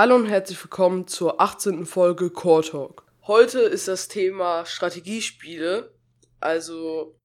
[0.00, 1.84] Hallo und herzlich willkommen zur 18.
[1.84, 3.04] Folge Core Talk.
[3.26, 5.92] Heute ist das Thema Strategiespiele.
[6.40, 7.18] Also,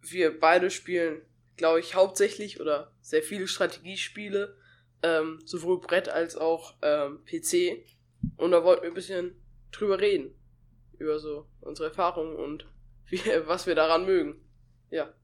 [0.00, 1.22] wir beide spielen,
[1.56, 4.56] glaube ich, hauptsächlich oder sehr viele Strategiespiele,
[5.04, 7.84] ähm, sowohl Brett als auch ähm, PC.
[8.36, 9.40] Und da wollten wir ein bisschen
[9.70, 10.34] drüber reden.
[10.98, 12.66] Über so unsere Erfahrungen und
[13.10, 14.44] wie, was wir daran mögen.
[14.90, 15.14] Ja.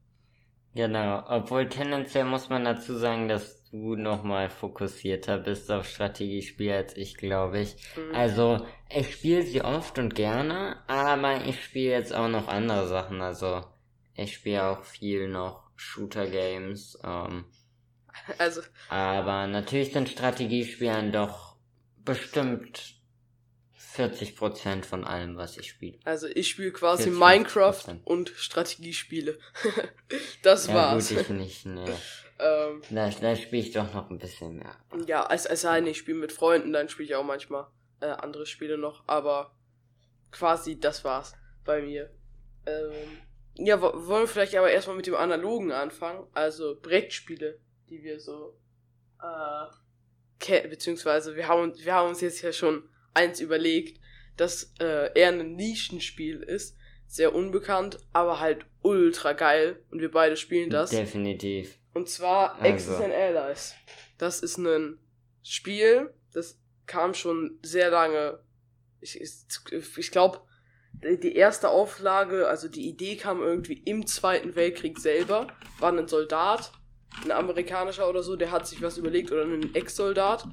[0.73, 6.97] Genau, obwohl tendenziell muss man dazu sagen, dass du nochmal fokussierter bist auf Strategiespiele als
[6.97, 7.75] ich, glaube ich.
[7.95, 8.15] Mhm.
[8.15, 13.21] Also, ich spiele sie oft und gerne, aber ich spiele jetzt auch noch andere Sachen.
[13.21, 13.63] Also,
[14.15, 16.99] ich spiele auch viel noch Shooter-Games.
[17.03, 17.45] Ähm,
[18.37, 18.61] also.
[18.89, 21.55] Aber natürlich sind Strategiespiele doch
[21.97, 22.99] bestimmt
[23.95, 25.97] 40% von allem, was ich spiele.
[26.05, 29.37] Also ich spiele quasi Minecraft und Strategiespiele.
[30.41, 31.09] das ja, war's.
[31.09, 31.85] Gut, ich nicht, ne.
[32.39, 34.75] Ähm, da, da spiele ich doch noch ein bisschen mehr.
[35.05, 37.67] Ja, als, als sei ich spiele mit Freunden, dann spiele ich auch manchmal
[37.99, 39.55] äh, andere Spiele noch, aber
[40.31, 41.33] quasi das war's
[41.65, 42.09] bei mir.
[42.65, 42.91] Ähm,
[43.55, 48.57] ja, wollen wir vielleicht aber erstmal mit dem Analogen anfangen, also Brettspiele, die wir so,
[49.21, 53.99] äh, beziehungsweise wir haben, wir haben uns jetzt ja schon eins überlegt,
[54.37, 60.37] das äh, eher ein Nischenspiel ist, sehr unbekannt, aber halt ultra geil und wir beide
[60.37, 60.91] spielen das.
[60.91, 61.78] Definitiv.
[61.93, 62.67] Und zwar also.
[62.67, 63.75] Axis and Allies.
[64.17, 64.99] Das ist ein
[65.43, 68.39] Spiel, das kam schon sehr lange.
[69.01, 70.41] Ich, ich, glaube,
[70.93, 75.47] die erste Auflage, also die Idee kam irgendwie im Zweiten Weltkrieg selber.
[75.79, 76.71] War ein Soldat,
[77.23, 80.45] ein amerikanischer oder so, der hat sich was überlegt, oder ein Ex-Soldat,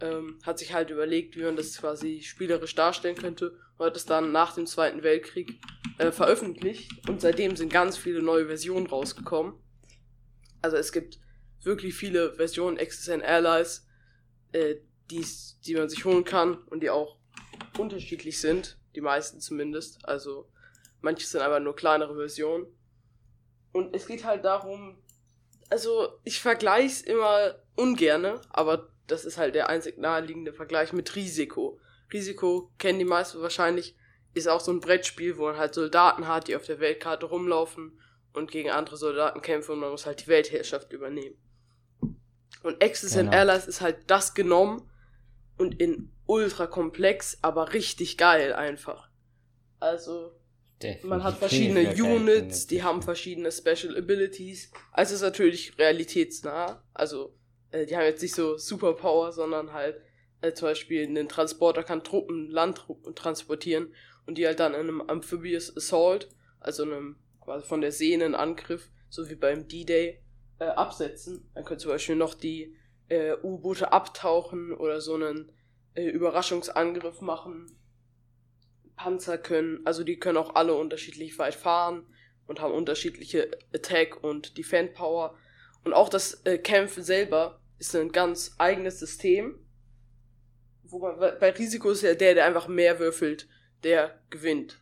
[0.00, 4.06] ähm, hat sich halt überlegt, wie man das quasi spielerisch darstellen könnte und hat es
[4.06, 5.60] dann nach dem Zweiten Weltkrieg
[5.98, 6.92] äh, veröffentlicht.
[7.08, 9.54] Und seitdem sind ganz viele neue Versionen rausgekommen.
[10.62, 11.18] Also es gibt
[11.62, 13.86] wirklich viele Versionen XSN Allies,
[14.52, 14.76] äh,
[15.10, 17.16] die's, die man sich holen kann und die auch
[17.78, 20.04] unterschiedlich sind, die meisten zumindest.
[20.04, 20.48] Also
[21.00, 22.66] manche sind aber nur kleinere Versionen.
[23.72, 24.98] Und es geht halt darum,
[25.68, 31.14] also ich vergleiche es immer ungerne, aber das ist halt der einzig naheliegende Vergleich mit
[31.16, 31.80] Risiko.
[32.12, 33.96] Risiko kennen die meisten wahrscheinlich,
[34.34, 38.00] ist auch so ein Brettspiel, wo man halt Soldaten hat, die auf der Weltkarte rumlaufen
[38.32, 41.36] und gegen andere Soldaten kämpfen und man muss halt die Weltherrschaft übernehmen.
[42.62, 43.30] Und Axis genau.
[43.30, 44.88] and Allies ist halt das genommen
[45.56, 49.08] und in ultra komplex, aber richtig geil einfach.
[49.78, 50.32] Also,
[50.82, 51.08] Definitiv.
[51.08, 54.70] man hat verschiedene Units, die haben verschiedene Special Abilities.
[54.92, 56.82] Also ist natürlich realitätsnah.
[56.94, 57.34] Also,
[57.70, 60.00] äh, die haben jetzt nicht so Superpower, sondern halt
[60.40, 63.94] äh, zum Beispiel ein Transporter kann Truppen, Landtruppen transportieren
[64.26, 66.28] und die halt dann in einem Amphibious Assault,
[66.60, 67.16] also einem
[67.50, 70.22] quasi von der See einen Angriff, so wie beim D-Day,
[70.60, 71.50] äh, absetzen.
[71.52, 72.76] Dann können zum Beispiel noch die
[73.08, 75.50] äh, U-Boote abtauchen oder so einen
[75.94, 77.76] äh, Überraschungsangriff machen.
[78.94, 82.06] Panzer können, also die können auch alle unterschiedlich weit fahren
[82.46, 85.36] und haben unterschiedliche Attack und Defend Power.
[85.82, 89.58] Und auch das äh, Kämpfen selber ist ein ganz eigenes System.
[90.84, 93.48] Wo man, bei Risiko ist ja der, der einfach mehr würfelt,
[93.82, 94.79] der gewinnt.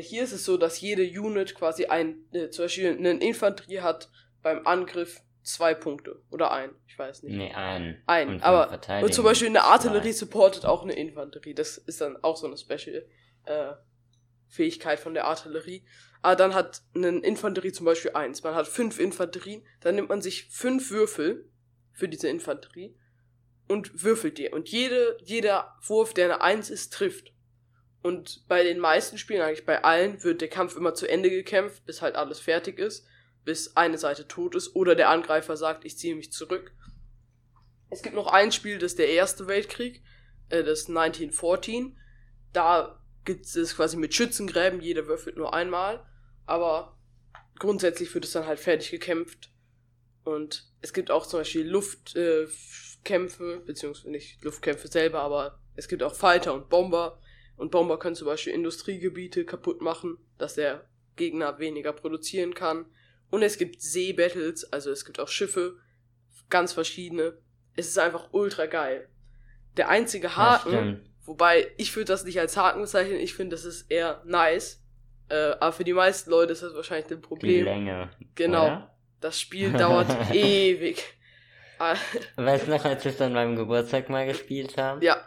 [0.00, 4.10] Hier ist es so, dass jede Unit quasi ein, äh, zum Beispiel eine Infanterie hat
[4.42, 6.20] beim Angriff zwei Punkte.
[6.30, 7.36] Oder ein, ich weiß nicht.
[7.36, 8.02] Nee, ein.
[8.06, 10.18] Ein, und aber und zum Beispiel eine Artillerie zwei.
[10.26, 11.54] supportet auch eine Infanterie.
[11.54, 13.06] Das ist dann auch so eine Special
[13.44, 13.72] äh,
[14.48, 15.84] Fähigkeit von der Artillerie.
[16.22, 18.42] Aber dann hat eine Infanterie zum Beispiel eins.
[18.42, 21.48] Man hat fünf Infanterien, dann nimmt man sich fünf Würfel
[21.92, 22.96] für diese Infanterie
[23.68, 24.48] und würfelt die.
[24.48, 27.32] Und jede, jeder Wurf, der eine Eins ist, trifft.
[28.06, 31.84] Und bei den meisten Spielen, eigentlich bei allen, wird der Kampf immer zu Ende gekämpft,
[31.86, 33.04] bis halt alles fertig ist,
[33.44, 36.70] bis eine Seite tot ist oder der Angreifer sagt, ich ziehe mich zurück.
[37.90, 40.04] Es gibt noch ein Spiel, das ist der Erste Weltkrieg,
[40.50, 41.98] äh, das 1914.
[42.52, 46.06] Da gibt es quasi mit Schützengräben, jeder würfelt nur einmal,
[46.44, 46.96] aber
[47.58, 49.50] grundsätzlich wird es dann halt fertig gekämpft.
[50.22, 56.04] Und es gibt auch zum Beispiel Luftkämpfe, äh, beziehungsweise nicht Luftkämpfe selber, aber es gibt
[56.04, 57.20] auch Fighter und Bomber
[57.56, 60.86] und Bomber können zum Beispiel Industriegebiete kaputt machen, dass der
[61.16, 62.86] Gegner weniger produzieren kann.
[63.30, 65.76] Und es gibt Seebattles, also es gibt auch Schiffe,
[66.50, 67.38] ganz verschiedene.
[67.74, 69.08] Es ist einfach ultra geil.
[69.76, 73.90] Der einzige Haken, wobei ich würde das nicht als Haken bezeichnen, ich finde, das ist
[73.90, 74.82] eher nice.
[75.28, 77.52] Äh, aber für die meisten Leute ist das wahrscheinlich ein Problem.
[77.52, 78.10] Die Länge.
[78.34, 78.66] Genau.
[78.66, 78.96] Oder?
[79.20, 81.02] Das Spiel dauert ewig.
[82.36, 85.02] weißt du noch, als wir es an meinem Geburtstag mal gespielt haben?
[85.02, 85.20] Ja,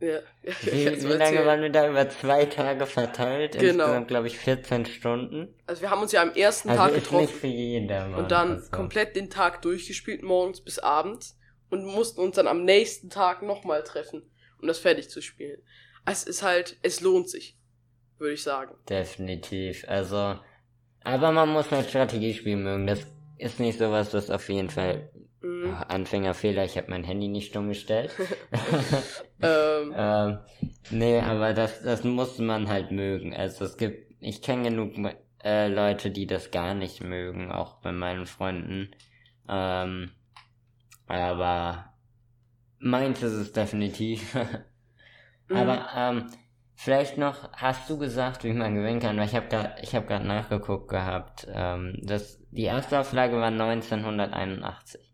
[0.00, 0.20] ja.
[0.42, 1.88] Wie, wie lange waren wir da?
[1.88, 3.52] Über zwei Tage verteilt?
[3.52, 3.84] Genau.
[3.84, 5.54] Insgesamt, glaube ich, 14 Stunden.
[5.66, 7.20] Also wir haben uns ja am ersten also Tag getroffen.
[7.22, 11.36] Nicht für jeden, und dann komplend den Tag durchgespielt, morgens bis abends.
[11.68, 14.22] und mussten uns dann am nächsten Tag nochmal treffen,
[14.60, 15.62] um das fertig zu spielen.
[16.04, 17.56] Es ist halt, es lohnt sich,
[18.18, 18.74] würde ich sagen.
[18.88, 19.84] Definitiv.
[19.86, 20.38] Also,
[21.04, 22.86] aber man muss halt Strategiespiel mögen.
[22.86, 23.06] Das
[23.38, 25.10] ist nicht sowas, das auf jeden Fall
[25.42, 25.74] Mhm.
[25.74, 28.14] Oh, Anfängerfehler, ich habe mein Handy nicht stumm gestellt.
[29.42, 29.94] ähm.
[29.96, 30.38] ähm,
[30.90, 33.34] nee, aber das, das muss man halt mögen.
[33.34, 34.92] Also es gibt, ich kenne genug
[35.42, 38.90] äh, Leute, die das gar nicht mögen, auch bei meinen Freunden.
[39.48, 40.10] Ähm,
[41.06, 41.94] aber
[42.78, 44.34] meins ist es definitiv.
[45.48, 45.56] mhm.
[45.56, 46.26] Aber ähm,
[46.74, 49.16] vielleicht noch, hast du gesagt, wie man gewinnen kann?
[49.16, 51.46] Weil ich habe gerade, ich habe gerade nachgeguckt gehabt.
[51.50, 55.09] Ähm, das, die erste Auflage war 1981.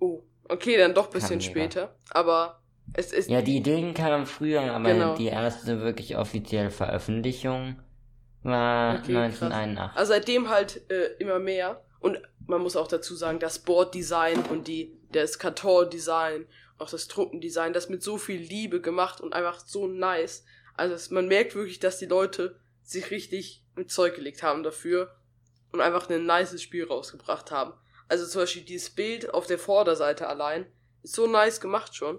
[0.00, 1.94] Oh, okay, dann doch ein bisschen später.
[2.10, 2.60] Aber
[2.92, 3.30] es ist.
[3.30, 5.14] Ja, die Ideen kamen früher, aber genau.
[5.14, 7.76] die erste wirklich offizielle Veröffentlichung
[8.42, 9.76] war okay, 1981.
[9.76, 9.96] Krass.
[9.96, 11.82] Also seitdem halt äh, immer mehr.
[12.00, 16.46] Und man muss auch dazu sagen, das Board-Design und die, das Karton-Design,
[16.78, 20.44] auch das Truppendesign, das mit so viel Liebe gemacht und einfach so nice.
[20.74, 25.14] Also es, man merkt wirklich, dass die Leute sich richtig mit Zeug gelegt haben dafür
[25.72, 27.74] und einfach ein nices Spiel rausgebracht haben.
[28.10, 30.66] Also zum Beispiel dieses Bild auf der Vorderseite allein
[31.04, 32.18] ist so nice gemacht schon.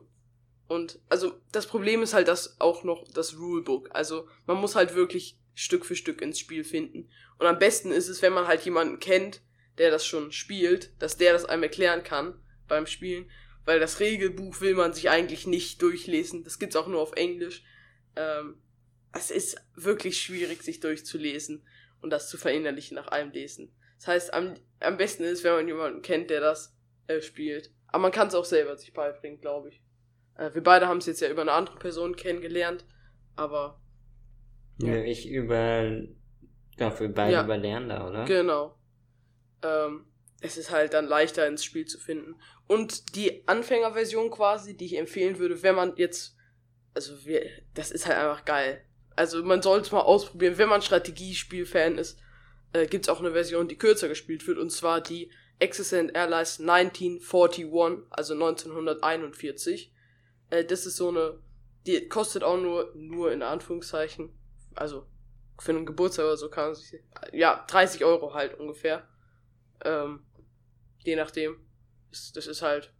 [0.69, 3.89] Und also das Problem ist halt das auch noch das Rulebook.
[3.91, 7.09] Also man muss halt wirklich Stück für Stück ins Spiel finden.
[7.39, 9.41] Und am besten ist es, wenn man halt jemanden kennt,
[9.77, 13.29] der das schon spielt, dass der das einem erklären kann beim Spielen.
[13.65, 16.45] Weil das Regelbuch will man sich eigentlich nicht durchlesen.
[16.45, 17.65] Das gibt's auch nur auf Englisch.
[18.15, 18.61] Ähm,
[19.11, 21.65] es ist wirklich schwierig, sich durchzulesen
[22.01, 23.73] und das zu verinnerlichen nach einem Lesen.
[24.01, 26.75] Das heißt, am, am besten ist, wenn man jemanden kennt, der das
[27.05, 27.71] äh, spielt.
[27.85, 29.83] Aber man kann es auch selber sich beibringen, glaube ich.
[30.37, 32.83] Äh, wir beide haben es jetzt ja über eine andere Person kennengelernt,
[33.35, 33.79] aber.
[34.79, 35.91] Ja, ja ich über.
[36.77, 38.25] Dafür beide ja, über Lerner, oder?
[38.25, 38.75] Genau.
[39.61, 40.07] Ähm,
[40.41, 42.41] es ist halt dann leichter ins Spiel zu finden.
[42.65, 46.35] Und die Anfängerversion quasi, die ich empfehlen würde, wenn man jetzt.
[46.95, 48.83] Also, wir, das ist halt einfach geil.
[49.15, 52.19] Also, man sollte es mal ausprobieren, wenn man Strategiespiel-Fan ist
[52.73, 55.31] äh, gibt es auch eine Version, die kürzer gespielt wird, und zwar die
[55.61, 57.67] and Airlines 1941,
[58.09, 59.93] also 1941.
[60.49, 61.39] Äh, das ist so eine,
[61.85, 64.29] die kostet auch nur, nur in Anführungszeichen,
[64.75, 65.05] also
[65.59, 66.99] für einen Geburtstag oder so kann man sich,
[67.33, 69.07] ja, 30 Euro halt ungefähr.
[69.83, 70.25] Ähm,
[70.99, 71.57] je nachdem.
[72.09, 72.93] Das, das ist halt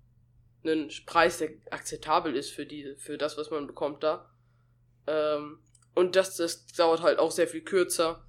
[0.64, 4.32] ein Preis, der akzeptabel ist für die, für das, was man bekommt da.
[5.08, 5.60] Ähm,
[5.96, 8.26] und das, das dauert halt auch sehr viel kürzer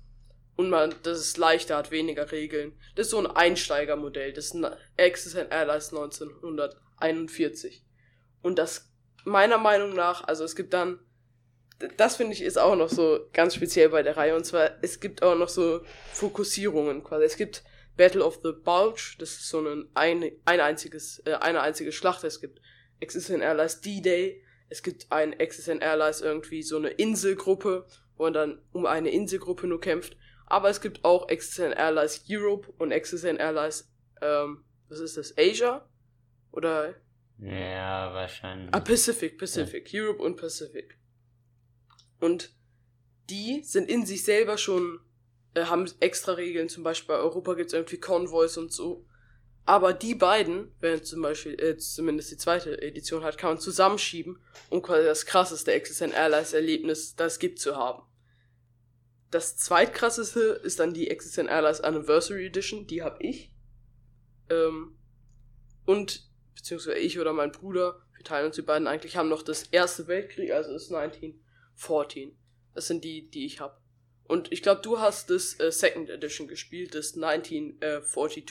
[0.56, 2.72] und man, das ist leichter, hat weniger Regeln.
[2.94, 4.32] Das ist so ein Einsteigermodell.
[4.32, 7.84] Das ist ein and Allies 1941.
[8.42, 8.90] Und das,
[9.24, 10.98] meiner Meinung nach, also es gibt dann,
[11.96, 14.36] das finde ich ist auch noch so ganz speziell bei der Reihe.
[14.36, 15.80] Und zwar, es gibt auch noch so
[16.12, 17.24] Fokussierungen quasi.
[17.24, 17.64] Es gibt
[17.96, 22.24] Battle of the Bulge, das ist so ein, ein, ein einziges, äh, eine einzige Schlacht.
[22.24, 22.60] Es gibt
[23.00, 24.44] and Allies D-Day.
[24.68, 29.66] Es gibt ein and Allies irgendwie so eine Inselgruppe, wo man dann um eine Inselgruppe
[29.66, 30.16] nur kämpft.
[30.52, 33.90] Aber es gibt auch XSN Airlines Europe und XSN Airlines,
[34.20, 35.88] ähm, was ist das, Asia?
[36.50, 36.94] Oder?
[37.38, 38.68] Ja, wahrscheinlich.
[38.70, 39.90] Ah, Pacific, Pacific.
[39.90, 40.02] Ja.
[40.02, 40.98] Europe und Pacific.
[42.20, 42.54] Und
[43.30, 45.00] die sind in sich selber schon,
[45.54, 46.68] äh, haben extra Regeln.
[46.68, 49.06] Zum Beispiel bei Europa gibt es irgendwie Convoys und so.
[49.64, 54.38] Aber die beiden, wenn zum Beispiel äh, zumindest die zweite Edition hat, kann man zusammenschieben,
[54.68, 58.02] um quasi das krasseste XSN Airlines Erlebnis, das es gibt, zu haben.
[59.32, 63.50] Das zweitkrasseste ist dann die Existent Airlines Anniversary Edition, die habe ich.
[64.50, 64.98] Ähm,
[65.86, 69.62] und, beziehungsweise ich oder mein Bruder, wir teilen uns die beiden eigentlich, haben noch das
[69.64, 72.36] Erste Weltkrieg, also das 1914.
[72.74, 73.80] Das sind die, die ich habe.
[74.24, 78.44] Und ich glaube, du hast das äh, Second Edition gespielt, das 1942.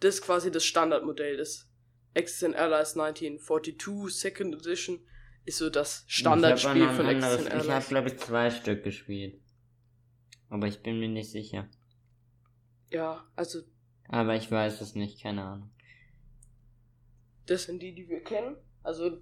[0.00, 1.70] Das ist quasi das Standardmodell des
[2.14, 4.98] Existent Airlines 1942 Second Edition.
[5.44, 7.66] Ist so das Standardspiel von Existent Airlines.
[7.66, 9.41] Ich habe, glaube ich, zwei Stück gespielt.
[10.52, 11.66] Aber ich bin mir nicht sicher.
[12.90, 13.62] Ja, also.
[14.08, 15.70] Aber ich weiß es nicht, keine Ahnung.
[17.46, 18.56] Das sind die, die wir kennen.
[18.82, 19.18] Also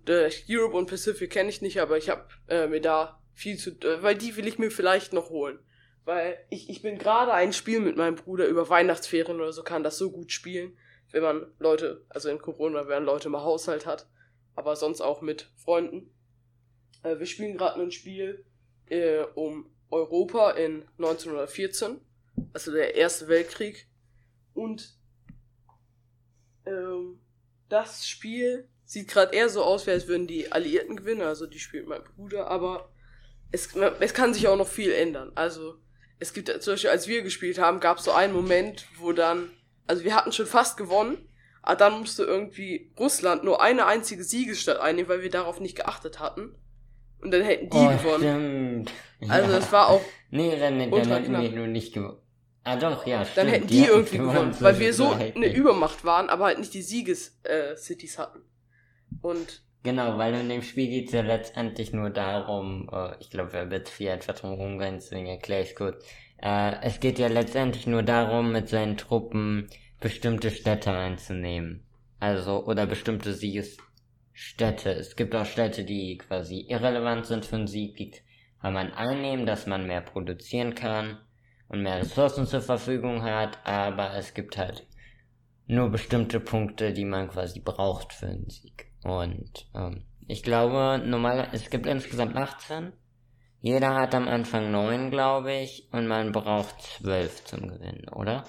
[0.49, 4.03] Europe und Pacific kenne ich nicht, aber ich habe äh, mir da viel zu, äh,
[4.03, 5.61] weil die will ich mir vielleicht noch holen,
[6.05, 9.85] weil ich ich bin gerade ein Spiel mit meinem Bruder über Weihnachtsferien oder so kann
[9.85, 10.77] das so gut spielen,
[11.13, 14.09] wenn man Leute, also in Corona, wenn man Leute mal Haushalt hat,
[14.57, 16.13] aber sonst auch mit Freunden.
[17.05, 18.45] Äh, wir spielen gerade ein Spiel
[18.87, 22.01] äh, um Europa in 1914,
[22.53, 23.89] also der Erste Weltkrieg.
[24.55, 24.99] Und
[26.67, 27.21] ähm,
[27.69, 31.87] das Spiel sieht gerade eher so aus, als würden die Alliierten gewinnen, also die spielt
[31.87, 32.93] mein Bruder, aber
[33.53, 35.33] es, es kann sich auch noch viel ändern.
[35.35, 35.77] Also
[36.19, 39.51] es gibt zum Beispiel, als wir gespielt haben, gab es so einen Moment, wo dann,
[39.87, 41.29] also wir hatten schon fast gewonnen,
[41.63, 46.19] Aber dann musste irgendwie Russland nur eine einzige Siegesstadt einnehmen, weil wir darauf nicht geachtet
[46.19, 46.55] hatten.
[47.23, 48.89] Und dann hätten die oh, gewonnen.
[49.19, 49.31] Stimmt.
[49.31, 50.01] Also das war auch.
[50.31, 52.19] Nee, dann, dann hätten wir nur nicht gewonnen.
[52.65, 53.37] Ah doch, ja, stimmt.
[53.37, 56.75] Dann hätten die, die irgendwie gewonnen, weil wir so eine Übermacht waren, aber halt nicht
[56.75, 58.41] die Sieges-Cities äh, hatten.
[59.23, 63.55] Und Genau, weil in dem Spiel geht es ja letztendlich nur darum, äh, ich glaube,
[63.55, 66.05] wer wird viel etwas drum rumgehen, deswegen erkläre ich kurz.
[66.37, 71.87] Äh, es geht ja letztendlich nur darum, mit seinen Truppen bestimmte Städte einzunehmen.
[72.19, 73.33] Also, oder bestimmte
[74.41, 74.91] Siegesstädte.
[74.93, 78.13] Es gibt auch Städte, die quasi irrelevant sind für einen Sieg, die
[78.61, 81.19] kann man einnehmen, dass man mehr produzieren kann
[81.69, 84.87] und mehr Ressourcen zur Verfügung hat, aber es gibt halt
[85.67, 88.87] nur bestimmte Punkte, die man quasi braucht für einen Sieg.
[89.05, 92.93] Und ähm, ich glaube, normal, es gibt insgesamt 18.
[93.61, 98.45] Jeder hat am Anfang 9, glaube ich, und man braucht 12 zum Gewinnen, oder?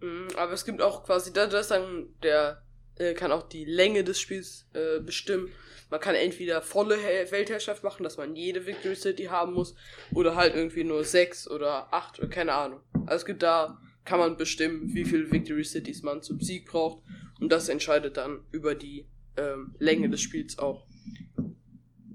[0.00, 2.62] Mhm, aber es gibt auch quasi, das ist dann, der
[2.98, 5.50] äh, kann auch die Länge des Spiels äh, bestimmen.
[5.90, 6.96] Man kann entweder volle
[7.30, 9.74] Weltherrschaft machen, dass man jede Victory City haben muss,
[10.12, 12.80] oder halt irgendwie nur 6 oder 8 oder keine Ahnung.
[13.06, 17.02] Also es gibt da, kann man bestimmen, wie viele Victory Cities man zum Sieg braucht.
[17.40, 20.86] Und das entscheidet dann über die ähm, Länge des Spiels auch.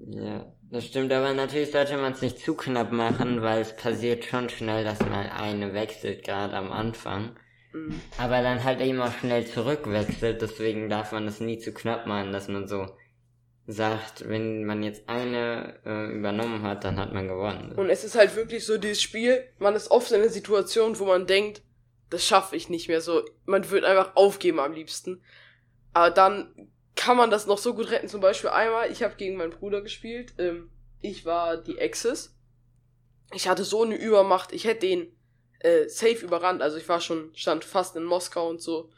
[0.06, 4.24] Ja, das stimmt, aber natürlich sollte man es nicht zu knapp machen, weil es passiert
[4.24, 7.36] schon schnell, dass man eine wechselt, gerade am Anfang.
[7.74, 8.00] Mhm.
[8.18, 12.48] Aber dann halt auch schnell zurückwechselt, deswegen darf man es nie zu knapp machen, dass
[12.48, 12.86] man so
[13.66, 17.72] sagt, wenn man jetzt eine äh, übernommen hat, dann hat man gewonnen.
[17.72, 21.06] Und es ist halt wirklich so, dieses Spiel, man ist oft in einer Situation, wo
[21.06, 21.62] man denkt,
[22.10, 23.24] das schaffe ich nicht mehr so.
[23.44, 25.22] Man wird einfach aufgeben am liebsten.
[25.94, 28.08] Aber dann kann man das noch so gut retten.
[28.08, 30.34] Zum Beispiel einmal, ich habe gegen meinen Bruder gespielt.
[30.38, 32.36] Ähm, ich war die Axis.
[33.32, 34.52] Ich hatte so eine Übermacht.
[34.52, 35.13] Ich hätte den
[35.64, 36.62] äh, safe überrannt.
[36.62, 38.90] Also ich war schon, stand fast in Moskau und so.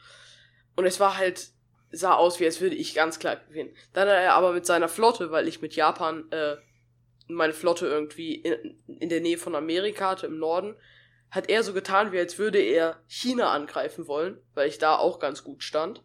[0.75, 1.47] Und es war halt,
[1.91, 3.75] sah aus, wie als würde ich ganz klar gewinnen.
[3.93, 6.57] Dann hat er aber mit seiner Flotte, weil ich mit Japan äh,
[7.27, 10.75] meine Flotte irgendwie in, in der Nähe von Amerika hatte, im Norden,
[11.31, 15.19] hat er so getan, wie als würde er China angreifen wollen, weil ich da auch
[15.19, 16.03] ganz gut stand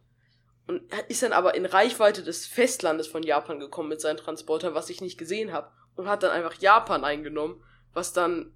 [0.67, 4.91] und ist dann aber in Reichweite des Festlandes von Japan gekommen mit seinem Transporter, was
[4.91, 8.53] ich nicht gesehen habe und hat dann einfach Japan eingenommen, was dann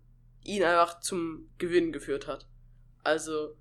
[0.47, 2.47] ihn einfach zum Gewinn geführt hat.
[3.05, 3.57] Also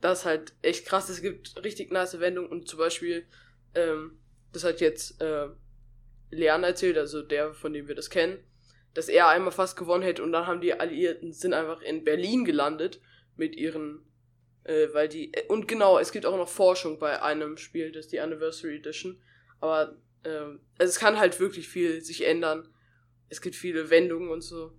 [0.00, 1.08] das ist halt echt krass.
[1.08, 3.26] Es gibt richtig nice Wendungen und zum Beispiel
[3.74, 4.18] ähm,
[4.52, 5.48] das hat jetzt äh,
[6.30, 8.38] Leon erzählt, also der, von dem wir das kennen,
[8.94, 12.44] dass er einmal fast gewonnen hätte und dann haben die Alliierten sind einfach in Berlin
[12.44, 13.00] gelandet
[13.36, 14.04] mit ihren
[14.64, 15.32] äh, weil die.
[15.32, 18.76] Äh, und genau, es gibt auch noch Forschung bei einem Spiel, das ist die Anniversary
[18.76, 19.20] Edition.
[19.60, 22.68] Aber ähm, also es kann halt wirklich viel sich ändern.
[23.28, 24.72] Es gibt viele Wendungen und so.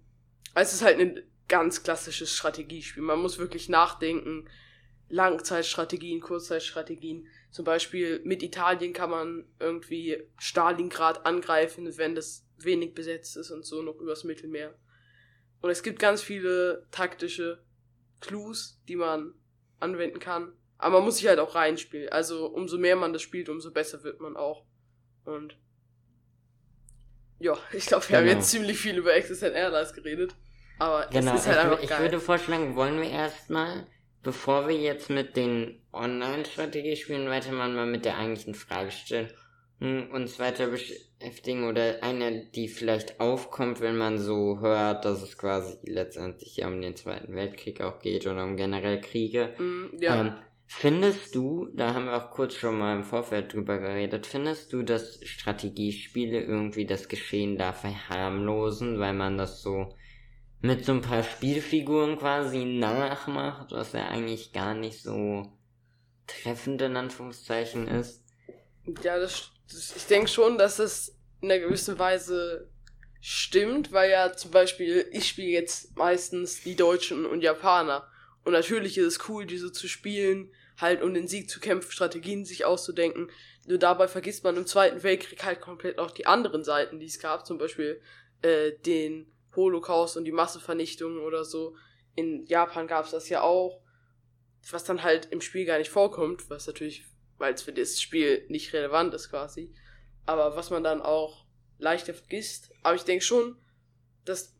[0.55, 3.03] Also es ist halt ein ganz klassisches Strategiespiel.
[3.03, 4.49] Man muss wirklich nachdenken.
[5.09, 7.27] Langzeitstrategien, Kurzzeitstrategien.
[7.51, 13.65] Zum Beispiel mit Italien kann man irgendwie Stalingrad angreifen, wenn das wenig besetzt ist und
[13.65, 14.73] so noch übers Mittelmeer.
[15.61, 17.63] Und es gibt ganz viele taktische
[18.21, 19.33] Clues, die man
[19.79, 20.53] anwenden kann.
[20.77, 22.09] Aber man muss sich halt auch reinspielen.
[22.09, 24.65] Also umso mehr man das spielt, umso besser wird man auch.
[25.25, 25.57] Und
[27.39, 28.31] ja, ich glaube, wir genau.
[28.31, 30.35] haben jetzt ziemlich viel über Existent Airlines geredet.
[30.79, 31.97] Aber genau, es ist halt einfach ich, geil.
[31.97, 33.87] Ich würde vorschlagen, wollen wir erstmal,
[34.23, 39.29] bevor wir jetzt mit den Online-Strategiespielen weitermachen, mal mit der eigentlichen Frage stellen,
[39.79, 45.77] uns weiter beschäftigen oder eine, die vielleicht aufkommt, wenn man so hört, dass es quasi
[45.83, 49.53] letztendlich ja um den Zweiten Weltkrieg auch geht oder um generell Kriege.
[49.57, 50.21] Mm, ja.
[50.21, 50.33] Ähm,
[50.65, 54.81] findest du, da haben wir auch kurz schon mal im Vorfeld drüber geredet, findest du,
[54.81, 59.93] dass Strategiespiele irgendwie das Geschehen da verharmlosen, weil man das so
[60.65, 65.51] mit so ein paar Spielfiguren quasi nachmacht, was ja eigentlich gar nicht so
[66.27, 68.23] treffend in Anführungszeichen ist?
[69.03, 72.69] Ja, das ich denke schon, dass es in einer gewissen Weise
[73.19, 78.07] stimmt, weil ja zum Beispiel, ich spiele jetzt meistens die Deutschen und Japaner.
[78.43, 82.45] Und natürlich ist es cool, diese zu spielen, halt um den Sieg zu kämpfen, Strategien
[82.45, 83.31] sich auszudenken.
[83.65, 87.19] Nur dabei vergisst man im Zweiten Weltkrieg halt komplett auch die anderen Seiten, die es
[87.19, 87.99] gab, zum Beispiel
[88.43, 91.75] äh, den Holocaust und die Massenvernichtung oder so.
[92.15, 93.81] In Japan gab es das ja auch,
[94.71, 97.05] was dann halt im Spiel gar nicht vorkommt, was natürlich
[97.37, 99.73] weil es für das Spiel nicht relevant ist quasi.
[100.25, 101.45] Aber was man dann auch
[101.77, 102.71] leichter vergisst.
[102.81, 103.57] Aber ich denke schon,
[104.23, 104.55] dass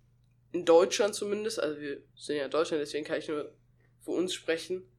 [0.51, 3.53] in Deutschland zumindest, also wir sind ja in Deutschland, deswegen kann ich nur
[4.01, 4.89] für uns sprechen,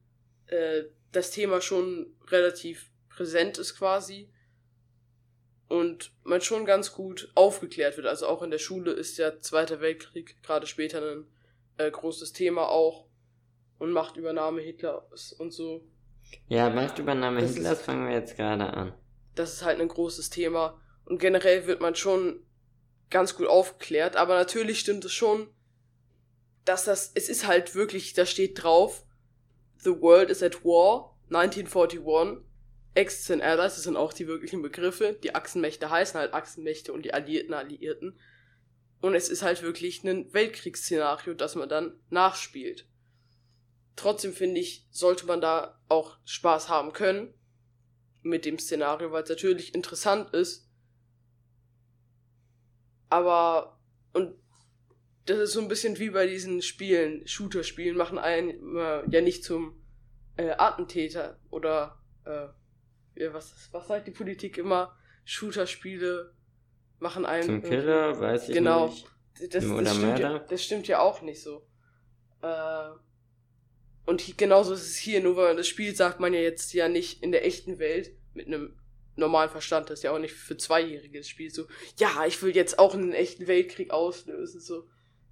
[0.47, 4.29] äh, das Thema schon relativ präsent ist quasi
[5.67, 8.07] und man schon ganz gut aufgeklärt wird.
[8.07, 11.25] Also auch in der Schule ist der Zweite Weltkrieg gerade später ein
[11.77, 13.07] äh, großes Thema auch
[13.79, 15.85] und Machtübernahme Hitlers und so
[16.47, 18.93] Ja, Machtübernahme das Hitlers ist, fangen wir jetzt gerade an.
[19.35, 20.79] Das ist halt ein großes Thema.
[21.05, 22.43] Und generell wird man schon
[23.09, 24.15] ganz gut aufgeklärt.
[24.15, 25.47] Aber natürlich stimmt es schon,
[26.65, 29.03] dass das, es ist halt wirklich, da steht drauf,
[29.77, 32.03] The World is at War, 1941,
[32.97, 35.17] Axis and Allies, das sind auch die wirklichen Begriffe.
[35.21, 38.19] Die Achsenmächte heißen halt Achsenmächte und die Alliierten Alliierten.
[39.01, 42.87] Und es ist halt wirklich ein Weltkriegsszenario, das man dann nachspielt.
[43.95, 47.33] Trotzdem finde ich, sollte man da auch Spaß haben können
[48.23, 50.67] mit dem Szenario, weil es natürlich interessant ist.
[53.09, 53.79] Aber,
[54.13, 54.35] und
[55.25, 59.43] das ist so ein bisschen wie bei diesen Spielen, Shooter-Spielen, machen einen äh, ja nicht
[59.43, 59.81] zum
[60.35, 62.47] äh, Attentäter oder äh,
[63.31, 64.95] was, was sagt die Politik immer?
[65.25, 66.33] Shooter-Spiele
[66.99, 67.61] machen einen.
[67.61, 69.05] Zum Killer, weiß ich genau, nicht.
[69.05, 69.17] Genau.
[69.39, 69.63] Das, das,
[69.95, 71.67] stimmt ja, das stimmt ja auch nicht so.
[72.41, 72.89] Äh,
[74.05, 76.73] und hier, genauso ist es hier, nur weil man das spielt, sagt man ja jetzt
[76.73, 78.79] ja nicht in der echten Welt mit einem
[79.15, 81.65] normalen Verstand, das ist ja auch nicht für Zweijähriges Spiel so,
[81.97, 84.87] ja, ich will jetzt auch einen echten Weltkrieg auslösen, so.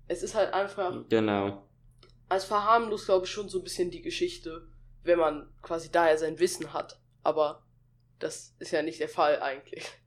[0.07, 1.03] Es ist halt einfach.
[1.09, 1.67] Genau.
[2.29, 4.67] Als verharmlos, glaube ich, schon so ein bisschen die Geschichte,
[5.03, 6.99] wenn man quasi daher sein Wissen hat.
[7.23, 7.64] Aber
[8.19, 9.85] das ist ja nicht der Fall eigentlich.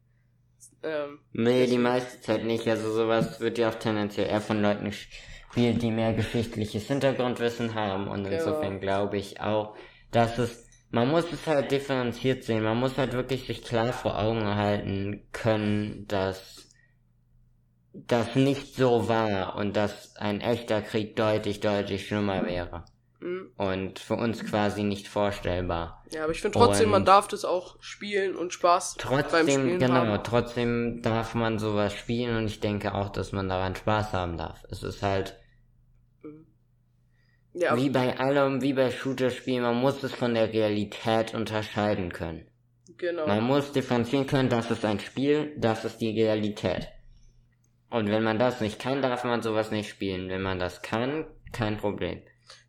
[0.83, 2.69] Ähm, nee, die meiste Zeit nicht.
[2.69, 8.07] Also sowas wird ja auch tendenziell eher von Leuten gespielt, die mehr geschichtliches Hintergrundwissen haben.
[8.07, 8.37] Und genau.
[8.37, 9.77] insofern glaube ich auch,
[10.12, 12.62] dass es, man muss es halt differenziert sehen.
[12.62, 16.69] Man muss halt wirklich sich klar vor Augen halten können, dass
[17.93, 22.85] das nicht so war und dass ein echter Krieg deutlich, deutlich schlimmer wäre.
[23.21, 23.51] Mhm.
[23.57, 26.05] Und für uns quasi nicht vorstellbar.
[26.13, 29.49] Ja, aber ich finde trotzdem, und man darf das auch spielen und Spaß trotzdem, beim
[29.49, 30.25] Spielen genau, haben.
[30.25, 34.65] trotzdem darf man sowas spielen und ich denke auch, dass man daran Spaß haben darf.
[34.71, 35.37] Es ist halt
[36.23, 36.47] mhm.
[37.55, 42.47] ja, wie bei allem, wie bei Shooter-Spielen, man muss es von der Realität unterscheiden können.
[42.97, 43.27] Genau.
[43.27, 46.89] Man muss differenzieren können, das ist ein Spiel, das ist die Realität.
[47.91, 50.29] Und wenn man das nicht kann, darf man sowas nicht spielen.
[50.29, 52.23] Wenn man das kann, kein Problem.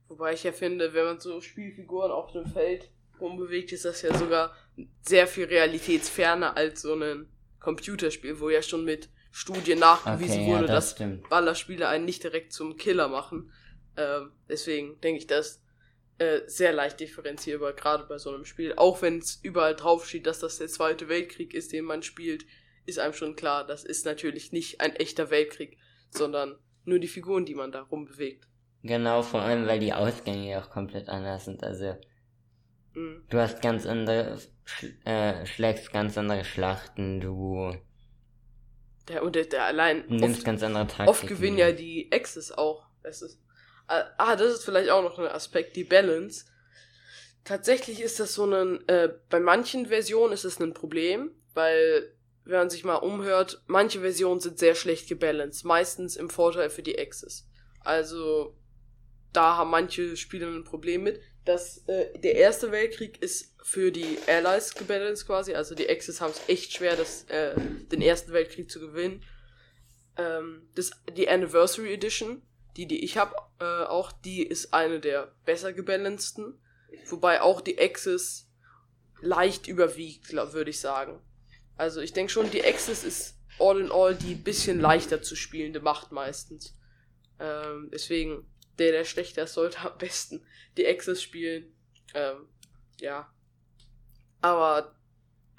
[0.10, 2.90] Wobei ich ja finde, wenn man so Spielfiguren auf dem Feld
[3.22, 4.56] rumbewegt, ist das ja sogar
[5.02, 7.28] sehr viel realitätsferner als so ein
[7.60, 12.24] Computerspiel, wo ja schon mit Studien nachgewiesen okay, wurde, ja, das dass Ballerspiele einen nicht
[12.24, 13.52] direkt zum Killer machen.
[13.96, 15.62] Ähm, deswegen denke ich das
[16.18, 18.74] äh, sehr leicht differenzierbar, gerade bei so einem Spiel.
[18.76, 22.46] Auch wenn es überall draufsteht, dass das der Zweite Weltkrieg ist, den man spielt,
[22.86, 25.78] ist einem schon klar, das ist natürlich nicht ein echter Weltkrieg,
[26.10, 28.48] sondern nur die Figuren, die man da rumbewegt.
[28.84, 31.64] Genau, vor allem, weil die Ausgänge auch komplett anders sind.
[31.64, 31.98] Also,
[32.94, 33.24] mhm.
[33.30, 34.40] du hast ganz andere,
[35.04, 37.76] äh, schlägst ganz andere Schlachten, du.
[39.10, 40.06] Der, und der, der allein.
[40.08, 41.10] Nimmst oft, ganz andere Taktiken.
[41.10, 42.86] Oft gewinnen ja die Axis auch.
[43.04, 43.42] Das ist,
[43.88, 46.46] ah, ah, das ist vielleicht auch noch ein Aspekt, die Balance.
[47.44, 52.14] Tatsächlich ist das so ein, äh, bei manchen Versionen ist es ein Problem, weil,
[52.46, 55.66] wenn man sich mal umhört, manche Versionen sind sehr schlecht gebalanced.
[55.66, 57.48] Meistens im Vorteil für die Axis.
[57.82, 58.56] Also,
[59.34, 61.22] da haben manche Spieler ein Problem mit.
[61.46, 65.54] dass äh, der Erste Weltkrieg ist für die Allies gebalanced quasi.
[65.54, 67.56] Also die Axis haben es echt schwer, das, äh,
[67.92, 69.24] den Ersten Weltkrieg zu gewinnen.
[70.18, 72.42] Ähm, das, die Anniversary Edition,
[72.78, 76.62] die, die ich habe, äh, auch, die ist eine der besser gebalanceden.
[77.08, 78.48] Wobei auch die Axis
[79.22, 81.22] leicht überwiegt, würde ich sagen.
[81.78, 85.80] Also ich denke schon, die Axis ist all in all die bisschen leichter zu spielende
[85.80, 86.78] Macht meistens.
[87.40, 88.46] Ähm, deswegen
[88.80, 90.46] der, der schlechter sollte am besten
[90.78, 91.74] die Access spielen.
[92.14, 92.48] Ähm,
[93.00, 93.32] ja.
[94.42, 94.96] Aber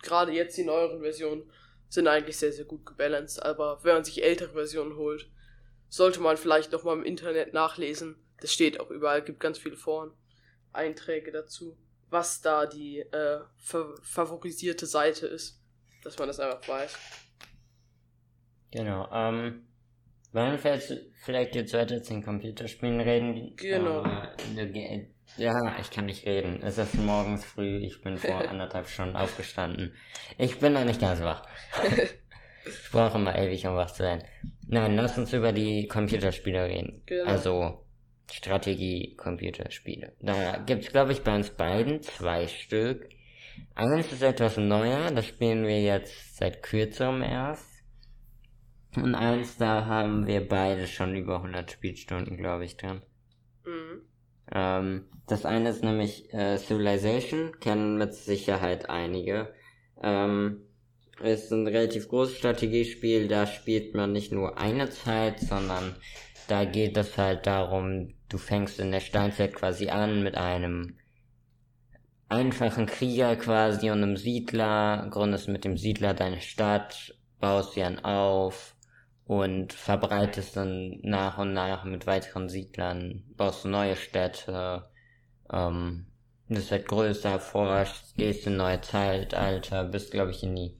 [0.02, 1.50] gerade jetzt die neueren Versionen
[1.88, 3.42] sind eigentlich sehr, sehr gut gebalanced.
[3.42, 5.28] Aber wenn man sich ältere Versionen holt,
[5.88, 8.16] sollte man vielleicht noch mal im Internet nachlesen.
[8.40, 10.12] Das steht auch überall, gibt ganz viele Foren,
[10.72, 11.76] Einträge dazu,
[12.08, 15.60] was da die äh, fa favorisierte Seite ist,
[16.02, 16.96] dass man das einfach weiß.
[18.70, 19.08] Genau.
[19.12, 19.66] Ähm,
[20.32, 20.80] wollen wir
[21.24, 23.54] vielleicht jetzt weiter zu den Computerspielen reden?
[23.56, 24.04] Genau.
[24.04, 26.60] Äh, ja, ich kann nicht reden.
[26.62, 29.94] Es ist morgens früh, ich bin vor anderthalb Stunden aufgestanden.
[30.38, 31.42] Ich bin noch nicht ganz wach.
[32.64, 34.22] ich brauche immer ewig, um wach zu sein.
[34.66, 37.02] Nein, lass uns über die Computerspiele reden.
[37.06, 37.30] Genau.
[37.30, 37.84] Also
[38.32, 40.12] Strategie-Computerspiele.
[40.20, 43.08] Da gibt's, glaube ich, bei uns beiden zwei Stück.
[43.74, 47.69] Eines ist etwas neuer, das spielen wir jetzt seit kürzerem erst.
[48.96, 53.02] Und eins, da haben wir beide schon über 100 Spielstunden, glaube ich, dran.
[53.64, 54.02] Mhm.
[54.52, 59.54] Ähm, das eine ist nämlich äh, Civilization, kennen mit Sicherheit einige.
[60.02, 60.62] Ähm,
[61.22, 65.94] ist ein relativ großes Strategiespiel, da spielt man nicht nur eine Zeit, sondern
[66.48, 70.96] da geht es halt darum, du fängst in der Steinzeit quasi an mit einem
[72.28, 77.98] einfachen Krieger quasi und einem Siedler, gründest mit dem Siedler deine Stadt, baust sie dann
[77.98, 78.74] auf
[79.30, 84.90] und verbreitest dann nach und nach mit weiteren Siedlern, baust neue Städte,
[85.52, 86.06] ähm,
[86.48, 90.76] das wird größer, forscht, gehst in neue Zeitalter, bist glaube ich in die,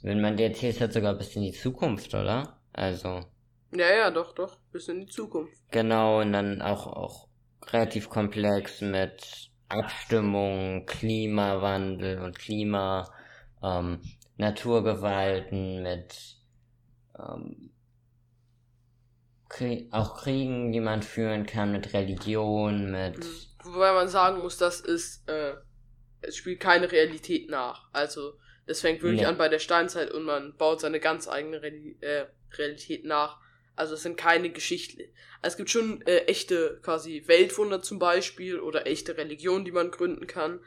[0.00, 2.58] wenn man dir erzählt hat, sogar bis in die Zukunft, oder?
[2.72, 3.26] Also.
[3.74, 5.52] Ja, ja, doch, doch, bis in die Zukunft.
[5.70, 7.28] Genau, und dann auch, auch
[7.66, 13.12] relativ komplex mit Abstimmung, Klimawandel und Klima,
[13.62, 14.00] ähm,
[14.38, 16.35] Naturgewalten, mit
[17.18, 17.70] ähm,
[19.48, 23.18] Krie auch Kriegen, die man führen kann, mit Religion, mit.
[23.18, 23.74] Mhm.
[23.74, 25.54] Wobei man sagen muss, das ist, äh,
[26.20, 27.88] es spielt keine Realität nach.
[27.92, 28.34] Also,
[28.66, 29.26] das fängt wirklich nee.
[29.26, 32.26] an bei der Steinzeit und man baut seine ganz eigene Reali äh,
[32.58, 33.38] Realität nach.
[33.76, 35.02] Also es sind keine Geschichten.
[35.42, 39.90] Also es gibt schon äh, echte quasi Weltwunder zum Beispiel oder echte Religionen, die man
[39.90, 40.60] gründen kann.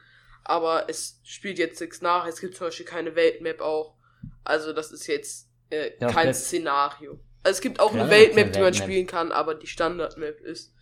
[0.44, 2.26] Aber es spielt jetzt nichts nach.
[2.26, 3.96] Es gibt zum Beispiel keine Weltmap auch.
[4.44, 7.20] Also das ist jetzt äh, ja, kein Szenario.
[7.42, 10.74] Also es gibt auch eine Weltmap, die man spielen kann, aber die Standardmap ist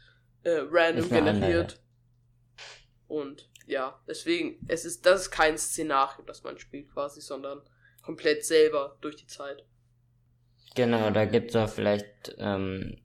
[0.42, 1.80] äh, random ist generiert.
[3.06, 7.60] Und ja, deswegen, es ist, das ist kein Szenario, das man spielt quasi, sondern
[8.02, 9.64] komplett selber durch die Zeit.
[10.74, 12.98] Genau, da gibt's auch vielleicht, ähm,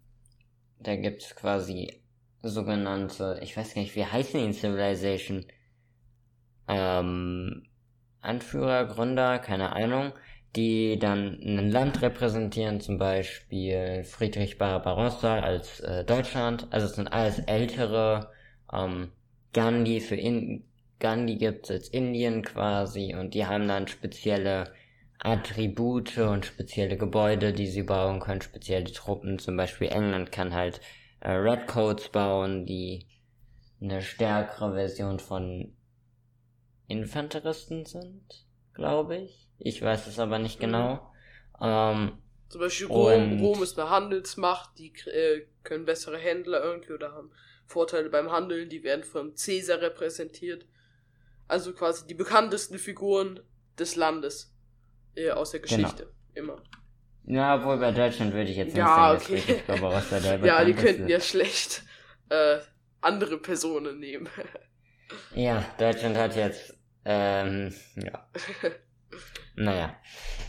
[0.80, 2.02] da gibt's quasi
[2.42, 5.46] sogenannte, ich weiß gar nicht, wie heißen die in Civilization?
[6.68, 7.68] Ähm,
[8.22, 10.14] Anführer, Gründer, keine Ahnung,
[10.56, 16.68] die dann ein Land repräsentieren, zum Beispiel Friedrich Barbarossa als äh, Deutschland.
[16.70, 18.30] Also es sind alles ältere,
[18.72, 19.12] ähm,
[19.54, 20.64] Gandhi für in
[21.00, 24.74] Gandhi gibt's als Indien quasi und die haben dann spezielle
[25.20, 29.40] Attribute und spezielle Gebäude, die sie bauen können, spezielle Truppen.
[29.40, 30.82] Zum Beispiel England kann halt
[31.20, 33.08] äh, Redcoats bauen, die
[33.82, 35.74] eine stärkere Version von
[36.88, 39.43] Infanteristen sind, glaube ich.
[39.60, 40.96] Ich weiß es aber nicht genau.
[41.60, 41.66] Mhm.
[41.66, 42.18] Ähm,
[42.50, 47.32] Zum Beispiel Rom, Rom ist eine Handelsmacht, die äh, können bessere Händler irgendwie oder haben
[47.66, 50.66] Vorteile beim Handeln, die werden von Caesar repräsentiert.
[51.48, 53.40] Also quasi die bekanntesten Figuren
[53.78, 54.54] des Landes
[55.16, 55.76] äh, aus der genau.
[55.76, 56.04] Geschichte.
[56.34, 56.54] Genau.
[56.54, 56.64] Immer.
[57.26, 59.62] Ja, obwohl bei Deutschland würde ich jetzt nicht ja, sagen, okay.
[59.68, 61.84] dass Barbarossa der Ja, die könnten ja schlecht
[62.30, 62.58] äh,
[63.02, 64.28] andere Personen nehmen.
[65.36, 68.28] ja, Deutschland hat jetzt, ähm, ja.
[69.56, 69.96] naja,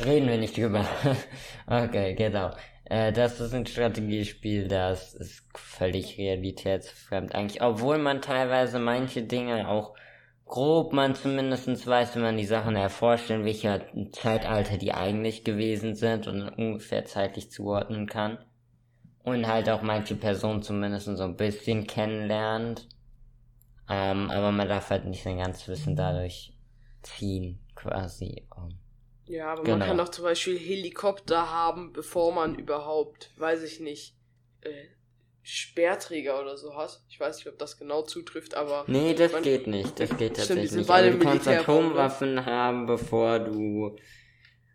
[0.04, 0.86] reden wir nicht drüber.
[1.66, 2.50] okay, genau.
[2.84, 9.68] Äh, das ist ein Strategiespiel, das ist völlig realitätsfremd eigentlich, obwohl man teilweise manche Dinge
[9.68, 9.94] auch
[10.46, 13.80] grob man zumindest weiß, wenn man die Sachen erforscht, in welcher
[14.12, 18.38] Zeitalter die eigentlich gewesen sind und ungefähr zeitlich zuordnen kann.
[19.22, 22.88] Und halt auch manche Personen zumindest so ein bisschen kennenlernt.
[23.88, 26.54] Ähm, aber man darf halt nicht sein ganzes Wissen dadurch
[27.02, 28.46] ziehen, quasi.
[29.26, 29.78] Ja, aber genau.
[29.78, 34.16] man kann auch zum Beispiel Helikopter haben, bevor man überhaupt, weiß ich nicht,
[34.60, 34.88] äh,
[35.42, 37.02] Sperrträger oder so hat.
[37.08, 38.84] Ich weiß nicht, ob das genau zutrifft, aber.
[38.86, 40.00] Nee, das geht nicht.
[40.00, 40.90] Das geht tatsächlich nicht.
[40.90, 43.96] Also du kannst Atomwaffen haben, bevor du.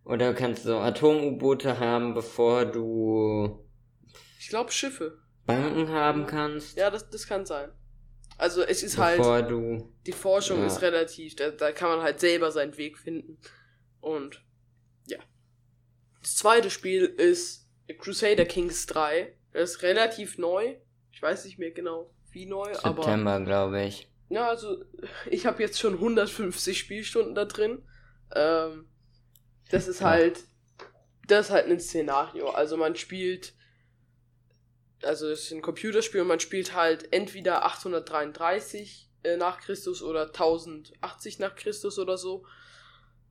[0.06, 3.66] Oder kannst du Atom-U-Boote haben, bevor du.
[4.40, 5.18] Ich glaube Schiffe.
[5.46, 6.78] Banken haben kannst.
[6.78, 7.72] Ja, das, das kann sein.
[8.38, 9.50] Also es ist halt bevor halt.
[9.50, 10.68] Du, die Forschung ja.
[10.68, 11.36] ist relativ.
[11.36, 13.40] Da, da kann man halt selber seinen Weg finden.
[14.02, 14.44] Und
[15.08, 15.20] ja.
[16.22, 19.36] Das zweite Spiel ist Crusader Kings 3.
[19.54, 20.76] Das ist relativ neu.
[21.12, 23.04] Ich weiß nicht mehr genau, wie neu, September, aber.
[23.04, 24.10] September, glaube ich.
[24.30, 24.84] Ja, also
[25.30, 27.84] ich habe jetzt schon 150 Spielstunden da drin.
[28.34, 28.88] Ähm,
[29.72, 30.44] das ist halt.
[31.28, 32.50] Das ist halt ein Szenario.
[32.50, 33.54] Also man spielt.
[35.02, 40.28] Also es ist ein Computerspiel und man spielt halt entweder 833 äh, nach Christus oder
[40.28, 42.46] 1080 nach Christus oder so.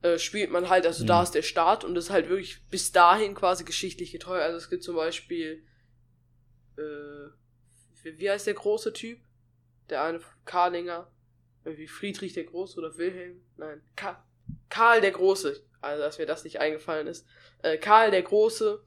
[0.01, 1.07] Äh, spielt man halt, also mhm.
[1.07, 4.39] da ist der Start und das ist halt wirklich bis dahin quasi geschichtlich getreu.
[4.41, 5.63] Also es gibt zum Beispiel
[6.77, 7.29] äh,
[8.03, 9.19] wie, heißt der große Typ?
[9.89, 11.11] Der eine Karlinger.
[11.65, 13.41] Irgendwie Friedrich der Große oder Wilhelm?
[13.57, 13.81] Nein.
[13.95, 14.23] Ka
[14.69, 15.61] Karl der Große.
[15.81, 17.25] Also, dass mir das nicht eingefallen ist.
[17.61, 18.83] Äh, Karl der Große.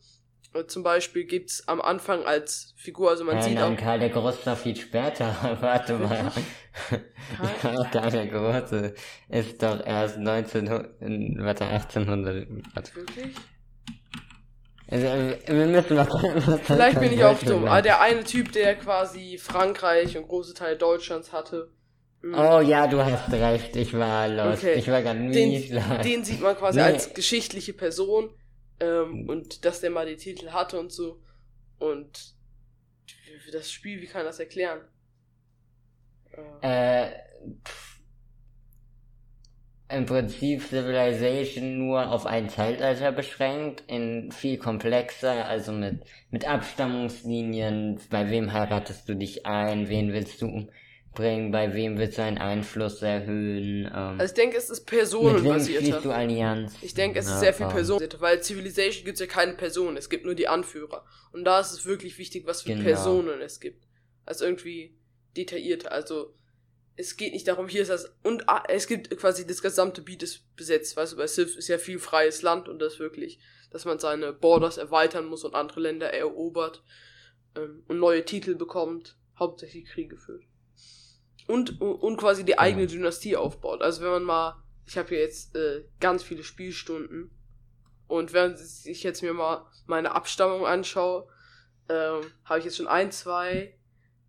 [0.54, 3.80] Äh, zum Beispiel gibt's am Anfang als Figur, also man nein, sieht nein, auch.
[3.80, 5.58] Karl der Große noch viel später.
[5.60, 6.32] Warte mal.
[7.90, 8.94] Karl der Große
[9.28, 12.48] ist doch erst 1900, warte, 1800.
[12.74, 12.96] Warte.
[12.96, 13.34] Wirklich?
[14.88, 15.06] Also,
[15.46, 17.66] wir müssen was, Vielleicht bin ich auch dumm.
[17.66, 21.70] Aber der eine Typ, der quasi Frankreich und große Teile Deutschlands hatte.
[22.20, 22.34] Hm.
[22.34, 24.58] Oh ja, du hast recht, ich war los.
[24.58, 24.74] Okay.
[24.74, 25.84] Ich war ganz mies den, los.
[26.04, 26.84] Den sieht man quasi nee.
[26.84, 28.30] als geschichtliche Person.
[28.80, 31.20] Ähm, und dass der mal die Titel hatte und so.
[31.78, 32.34] Und
[33.50, 34.80] das Spiel, wie kann das erklären?
[36.62, 37.10] Äh,
[39.92, 48.00] im Prinzip Civilization nur auf ein Zeitalter beschränkt, in viel komplexer, also mit, mit Abstammungslinien,
[48.10, 52.38] bei wem heiratest du dich ein, wen willst du umbringen, bei wem willst du einen
[52.38, 53.84] Einfluss erhöhen.
[53.86, 56.00] Ähm, also ich denke, es ist personenbasierter.
[56.00, 56.74] du Allianz?
[56.80, 60.08] Ich denke, es ist sehr viel personenbasierter, weil Civilization gibt es ja keine Personen, es
[60.08, 61.04] gibt nur die Anführer.
[61.32, 62.84] Und da ist es wirklich wichtig, was für genau.
[62.84, 63.86] Personen es gibt.
[64.24, 64.94] Also irgendwie
[65.36, 66.34] detaillierter, also
[66.96, 70.22] es geht nicht darum, hier ist das, und ah, es gibt quasi das gesamte Beat
[70.22, 73.38] ist besetzt, weißt du, bei Civ ist ja viel freies Land und das wirklich,
[73.70, 76.82] dass man seine Borders erweitern muss und andere Länder erobert
[77.56, 80.44] ähm, und neue Titel bekommt, hauptsächlich Kriege führt.
[81.48, 83.82] Und, und quasi die eigene Dynastie aufbaut.
[83.82, 87.30] Also wenn man mal, ich habe hier jetzt äh, ganz viele Spielstunden
[88.06, 91.26] und wenn ich jetzt mir mal meine Abstammung anschaue,
[91.88, 93.74] ähm, habe ich jetzt schon ein, zwei,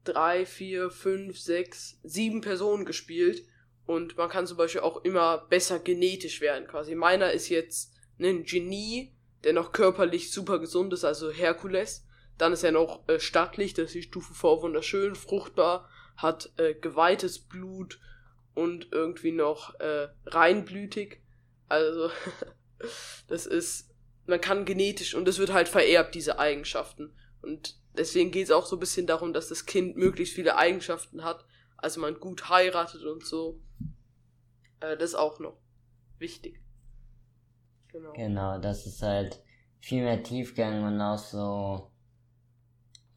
[0.03, 3.43] drei, vier, fünf, sechs, sieben Personen gespielt
[3.85, 6.95] und man kann zum Beispiel auch immer besser genetisch werden quasi.
[6.95, 9.13] Meiner ist jetzt ein Genie,
[9.43, 12.05] der noch körperlich super gesund ist, also Herkules.
[12.37, 16.73] Dann ist er noch äh, stattlich, das ist die Stufe V wunderschön, fruchtbar, hat äh,
[16.73, 17.99] geweihtes Blut
[18.55, 21.21] und irgendwie noch äh, reinblütig.
[21.67, 22.09] Also
[23.27, 23.89] das ist,
[24.25, 27.13] man kann genetisch und es wird halt vererbt, diese Eigenschaften.
[27.41, 31.23] Und deswegen geht es auch so ein bisschen darum, dass das Kind möglichst viele Eigenschaften
[31.23, 31.45] hat,
[31.77, 33.59] also man gut heiratet und so.
[34.79, 35.57] Äh, das ist auch noch
[36.19, 36.61] wichtig.
[37.89, 38.13] Genau.
[38.13, 39.41] Genau, das ist halt
[39.79, 41.91] viel mehr Tiefgang und auch so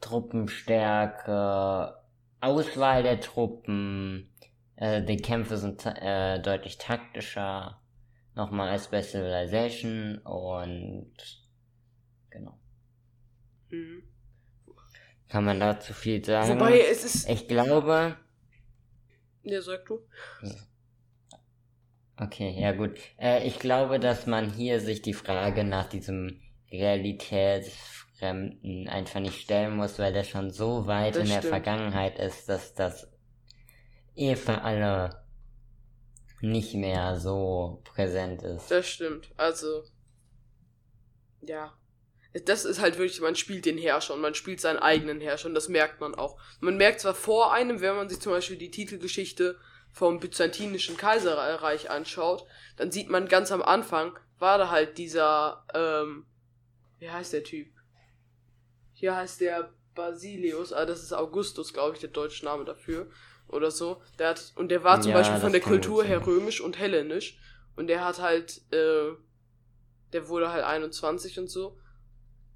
[0.00, 1.96] Truppenstärke,
[2.40, 4.32] Auswahl der Truppen,
[4.76, 7.80] äh, die Kämpfe sind äh, deutlich taktischer,
[8.34, 11.14] nochmal als bei Civilization und
[12.30, 12.58] genau.
[13.70, 14.02] Mhm.
[15.28, 16.58] Kann man dazu viel sagen?
[16.60, 17.28] Wobei, es ist.
[17.28, 18.16] Ich glaube.
[19.42, 20.00] Ja, sag du.
[22.16, 22.96] Okay, ja gut.
[23.18, 26.40] Äh, ich glaube, dass man hier sich die Frage nach diesem
[26.72, 31.44] Realitätsfremden einfach nicht stellen muss, weil das schon so weit das in stimmt.
[31.44, 33.06] der Vergangenheit ist, dass das
[34.14, 35.22] eh für alle
[36.40, 38.70] nicht mehr so präsent ist.
[38.70, 39.30] Das stimmt.
[39.36, 39.82] Also,
[41.42, 41.74] ja,
[42.44, 45.54] das ist halt wirklich, man spielt den Herrscher und man spielt seinen eigenen Herrscher und
[45.54, 46.38] das merkt man auch.
[46.60, 49.58] Man merkt zwar vor einem, wenn man sich zum Beispiel die Titelgeschichte
[49.92, 52.44] vom byzantinischen Kaiserreich anschaut,
[52.76, 56.26] dann sieht man ganz am Anfang, war da halt dieser, ähm,
[56.98, 57.68] wie heißt der Typ?
[58.92, 63.08] Hier heißt der Basilius, ah, das ist Augustus, glaube ich, der deutsche Name dafür.
[63.48, 64.02] Oder so.
[64.18, 67.38] Der hat, und der war zum ja, Beispiel von der Kultur her römisch und hellenisch.
[67.76, 69.12] Und der hat halt, äh,
[70.12, 71.78] der wurde halt 21 und so.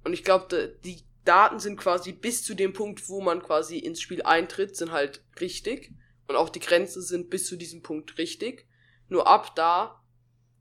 [0.03, 4.01] Und ich glaube, die Daten sind quasi bis zu dem Punkt, wo man quasi ins
[4.01, 5.91] Spiel eintritt, sind halt richtig.
[6.27, 8.67] Und auch die Grenzen sind bis zu diesem Punkt richtig.
[9.07, 10.01] Nur ab da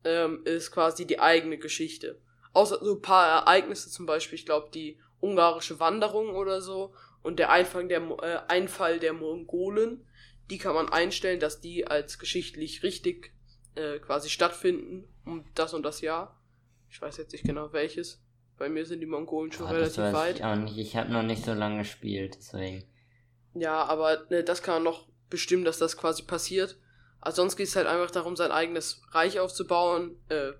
[0.04, 2.20] ähm, ist quasi die eigene Geschichte.
[2.52, 7.38] Außer so ein paar Ereignisse, zum Beispiel, ich glaube, die ungarische Wanderung oder so und
[7.38, 10.06] der Einfall der, äh, Einfall der Mongolen,
[10.50, 13.32] die kann man einstellen, dass die als geschichtlich richtig
[13.76, 16.40] äh, quasi stattfinden um das und das Jahr.
[16.90, 18.20] Ich weiß jetzt nicht genau welches.
[18.60, 20.36] Bei mir sind die Mongolen schon oh, relativ das weiß weit.
[20.36, 20.76] Ich auch nicht.
[20.76, 22.84] Ich habe noch nicht so lange gespielt, deswegen.
[23.54, 26.78] Ja, aber ne, das kann man noch bestimmen, dass das quasi passiert.
[27.22, 30.52] Also sonst geht es halt einfach darum, sein eigenes Reich aufzubauen, äh,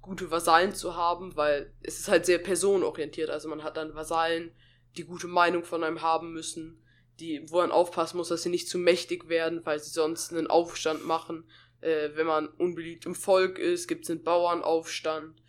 [0.00, 3.28] gute Vasallen zu haben, weil es ist halt sehr personenorientiert.
[3.28, 4.52] Also man hat dann Vasallen,
[4.96, 6.82] die gute Meinung von einem haben müssen,
[7.20, 10.46] die, wo man aufpassen muss, dass sie nicht zu mächtig werden, weil sie sonst einen
[10.46, 11.44] Aufstand machen.
[11.82, 15.42] Äh, wenn man unbeliebt im Volk ist, gibt es einen Bauernaufstand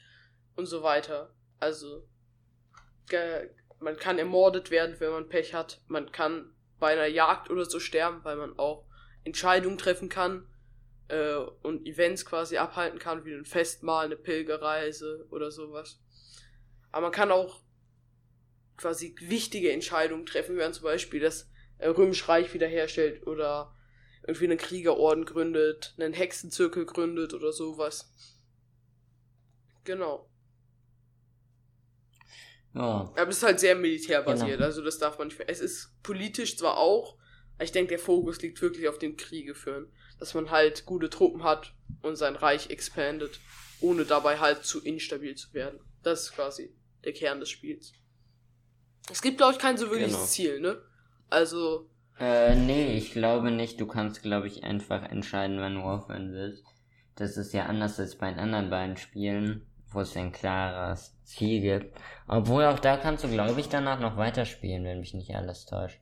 [0.58, 1.34] und so weiter.
[1.64, 2.06] Also,
[3.80, 5.82] man kann ermordet werden, wenn man Pech hat.
[5.88, 8.86] Man kann bei einer Jagd oder so sterben, weil man auch
[9.24, 10.46] Entscheidungen treffen kann
[11.08, 16.02] äh, und Events quasi abhalten kann, wie ein Festmahl, eine Pilgerreise oder sowas.
[16.92, 17.62] Aber man kann auch
[18.76, 23.74] quasi wichtige Entscheidungen treffen, wenn man zum Beispiel das äh, Römische Reich wiederherstellt oder
[24.28, 28.14] irgendwie einen Kriegerorden gründet, einen Hexenzirkel gründet oder sowas.
[29.86, 30.30] Genau.
[32.74, 33.12] Ja.
[33.16, 34.66] Aber es ist halt sehr militärbasiert, genau.
[34.66, 35.40] also das darf man nicht.
[35.48, 37.18] Es ist politisch zwar auch,
[37.56, 39.92] aber ich denke, der Fokus liegt wirklich auf dem Kriege führen.
[40.20, 43.40] Dass man halt gute Truppen hat und sein Reich expandet,
[43.82, 45.80] ohne dabei halt zu instabil zu werden.
[46.02, 47.94] Das ist quasi der Kern des Spiels.
[49.12, 50.26] Es gibt, glaube ich, kein so wirkliches genau.
[50.26, 50.82] Ziel, ne?
[51.30, 51.90] Also.
[52.20, 53.82] Äh, nee, ich glaube nicht.
[53.82, 56.64] Du kannst, glaube ich, einfach entscheiden, wann du aufhören willst.
[57.16, 61.62] Das ist ja anders als bei den anderen beiden Spielen wo es ein klares Ziel
[61.62, 61.98] gibt.
[62.28, 66.00] Obwohl auch da kannst du, glaube ich, danach noch weiterspielen, wenn mich nicht alles täuscht.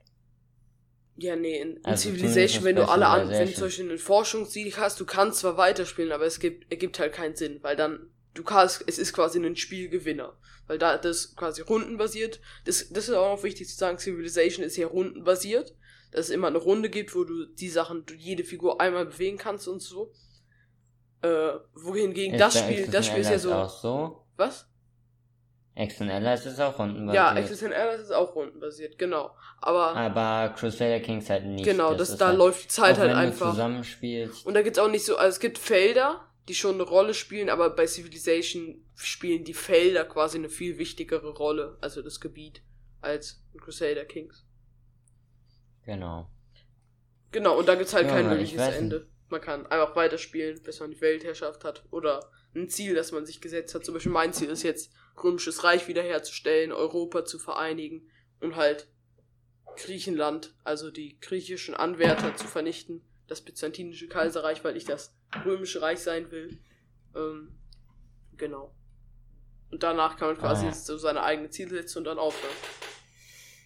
[1.17, 3.99] Ja, nee, in, in also Civilization, wenn du alle an, wenn du zum Beispiel einen
[3.99, 8.09] Forschungssieg hast, du kannst zwar weiterspielen, aber es gibt, ergibt halt keinen Sinn, weil dann,
[8.33, 10.37] du kannst, es ist quasi ein Spielgewinner.
[10.67, 12.39] Weil da das quasi rundenbasiert.
[12.63, 15.75] Das, das ist auch noch wichtig zu sagen, Civilization ist ja rundenbasiert.
[16.11, 19.37] Dass es immer eine Runde gibt, wo du die Sachen, du jede Figur einmal bewegen
[19.37, 20.13] kannst und so.
[21.21, 23.53] Äh, wohingegen das Spiel, das Spiel ist ja so.
[23.53, 24.25] Auch so?
[24.37, 24.67] Was?
[25.75, 27.15] Exxon Allies ist auch rundenbasiert.
[27.15, 29.31] Ja, Exxon Allies ist auch rundenbasiert, genau.
[29.59, 29.95] Aber.
[29.95, 31.63] Aber Crusader Kings halt nicht.
[31.63, 33.51] Genau, das, das da halt, läuft die Zeit halt einfach.
[33.51, 34.45] zusammenspielst.
[34.45, 37.49] Und da gibt's auch nicht so, also es gibt Felder, die schon eine Rolle spielen,
[37.49, 42.61] aber bei Civilization spielen die Felder quasi eine viel wichtigere Rolle, also das Gebiet,
[42.99, 44.45] als in Crusader Kings.
[45.85, 46.27] Genau.
[47.31, 49.07] Genau, und da gibt's halt ja, kein wirkliches Ende.
[49.31, 51.83] Man kann einfach weiterspielen, bis man die Weltherrschaft hat.
[51.91, 53.85] Oder ein Ziel, das man sich gesetzt hat.
[53.85, 54.91] Zum Beispiel mein Ziel ist jetzt,
[55.21, 58.87] Römisches Reich wiederherzustellen, Europa zu vereinigen und halt
[59.75, 65.15] Griechenland, also die griechischen Anwärter zu vernichten, das byzantinische Kaiserreich, weil ich das
[65.45, 66.59] römische Reich sein will.
[67.15, 67.57] Ähm,
[68.37, 68.73] genau.
[69.69, 70.73] Und danach kann man quasi ah.
[70.73, 72.55] so seine eigenen Ziele setzen und dann aufhören.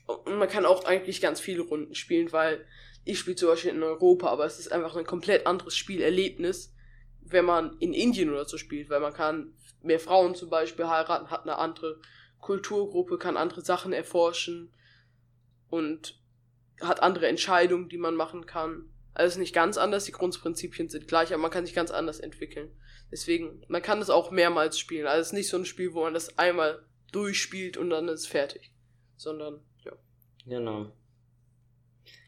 [0.05, 2.65] Und man kann auch eigentlich ganz viele Runden spielen, weil
[3.05, 6.73] ich spiele zum Beispiel in Europa, aber es ist einfach ein komplett anderes Spielerlebnis,
[7.21, 11.29] wenn man in Indien oder so spielt, weil man kann mehr Frauen zum Beispiel heiraten,
[11.29, 12.01] hat eine andere
[12.39, 14.73] Kulturgruppe, kann andere Sachen erforschen
[15.69, 16.19] und
[16.81, 18.89] hat andere Entscheidungen, die man machen kann.
[19.13, 22.71] Also nicht ganz anders, die Grundprinzipien sind gleich, aber man kann sich ganz anders entwickeln.
[23.11, 25.07] Deswegen, man kann das auch mehrmals spielen.
[25.07, 28.27] Also es ist nicht so ein Spiel, wo man das einmal durchspielt und dann ist
[28.27, 28.73] fertig.
[29.15, 29.93] Sondern, ja.
[30.45, 30.91] Genau.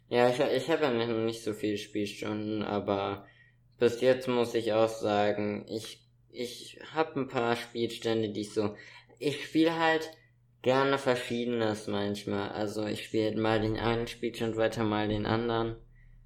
[0.10, 3.28] Ja, ich, ich habe ja noch nicht so viele Spielstunden, aber
[3.78, 8.76] bis jetzt muss ich auch sagen, ich, ich habe ein paar Spielstände, die ich so,
[9.20, 10.10] ich spiele halt
[10.62, 12.50] gerne Verschiedenes manchmal.
[12.50, 15.76] Also ich spiele mal den einen Spielstand weiter, mal den anderen.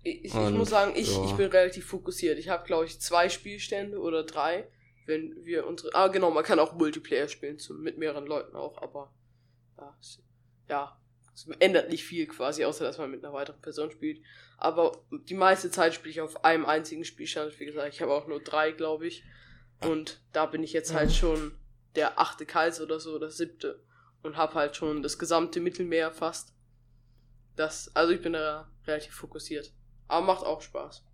[0.03, 1.25] Ich, ich muss sagen, ich, so.
[1.25, 2.39] ich bin relativ fokussiert.
[2.39, 4.67] Ich habe, glaube ich, zwei Spielstände oder drei.
[5.05, 5.93] Wenn wir unsere.
[5.93, 9.13] Ah, genau, man kann auch Multiplayer spielen, zu, mit mehreren Leuten auch, aber.
[9.77, 9.95] Ja,
[10.69, 10.99] ja,
[11.33, 14.21] es ändert nicht viel quasi, außer dass man mit einer weiteren Person spielt.
[14.57, 17.59] Aber die meiste Zeit spiele ich auf einem einzigen Spielstand.
[17.59, 19.23] Wie gesagt, ich habe auch nur drei, glaube ich.
[19.83, 21.13] Und da bin ich jetzt halt mhm.
[21.13, 21.51] schon
[21.95, 23.83] der achte Kaiser oder so, oder siebte.
[24.21, 26.53] Und habe halt schon das gesamte Mittelmeer fast.
[27.55, 29.73] Das, also ich bin da relativ fokussiert.
[30.07, 31.05] Aber macht auch Spaß.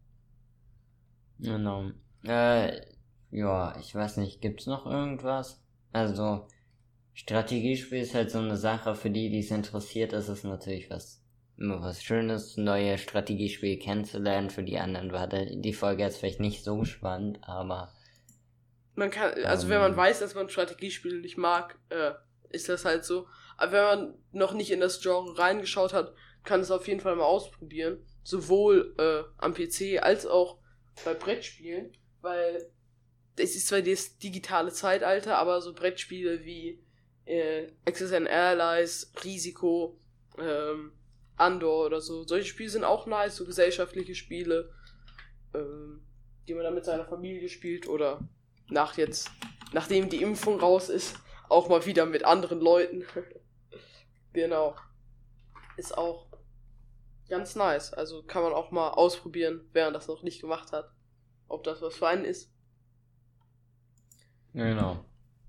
[1.40, 1.92] Genau.
[2.24, 2.82] Äh,
[3.32, 5.62] ja, ich weiß nicht, gibt's noch irgendwas?
[5.94, 6.48] Also,
[7.18, 11.20] Strategiespiel ist halt so eine Sache, für die, die es interessiert, ist es natürlich was,
[11.58, 14.52] immer was Schönes, neue Strategiespiele kennenzulernen.
[14.52, 17.92] Für die anderen war die Folge jetzt vielleicht nicht so spannend, aber.
[18.94, 22.12] Man kann, also ähm, wenn man weiß, dass man Strategiespiele nicht mag, äh,
[22.50, 23.28] ist das halt so.
[23.58, 27.16] Aber wenn man noch nicht in das Genre reingeschaut hat, kann es auf jeden Fall
[27.16, 27.98] mal ausprobieren.
[28.22, 30.60] Sowohl äh, am PC als auch
[31.04, 32.70] bei Brettspielen, weil
[33.38, 36.80] es ist zwar das digitale Zeitalter, aber so Brettspiele wie
[37.28, 40.00] äh, and Allies, Risiko,
[40.40, 40.92] ähm,
[41.36, 42.24] Andor oder so.
[42.24, 44.74] Solche Spiele sind auch nice, so gesellschaftliche Spiele,
[45.54, 46.02] ähm,
[46.48, 48.28] die man dann mit seiner Familie spielt oder
[48.70, 49.30] nach jetzt,
[49.74, 51.18] nachdem die Impfung raus ist,
[51.50, 53.06] auch mal wieder mit anderen Leuten.
[54.34, 54.76] genau.
[55.76, 56.28] Ist auch
[57.30, 57.94] ganz nice.
[57.94, 60.92] Also kann man auch mal ausprobieren, wer das noch nicht gemacht hat.
[61.48, 62.52] Ob das was für einen ist.
[64.54, 65.06] Genau.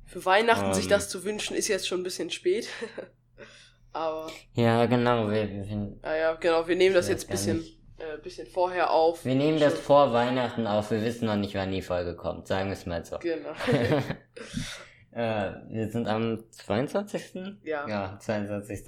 [0.09, 0.91] Für Weihnachten um, sich ähm.
[0.91, 2.69] das zu wünschen, ist jetzt schon ein bisschen spät.
[3.93, 4.31] Aber.
[4.55, 5.31] Ja, genau.
[5.31, 6.67] Wir, wir, ah ja, genau.
[6.67, 7.65] Wir nehmen das jetzt ein bisschen,
[7.99, 9.27] äh, bisschen vorher auf.
[9.27, 10.91] Wir nehmen das vor Weihnachten auf.
[10.91, 12.47] Wir wissen noch nicht, wann die Folge kommt.
[12.47, 13.19] Sagen wir es mal so.
[13.19, 13.51] Genau.
[15.13, 17.59] äh, wir sind am 22.
[17.65, 17.87] Ja.
[17.87, 18.85] Ja, 22.